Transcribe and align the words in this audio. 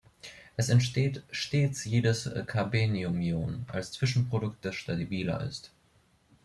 Es 0.57 0.69
entsteht 0.69 1.21
stets 1.29 1.83
jenes 1.85 2.27
Carbeniumion 2.47 3.67
als 3.67 3.91
Zwischenprodukt, 3.91 4.65
das 4.65 4.73
stabiler 4.73 5.41
ist. 5.47 5.71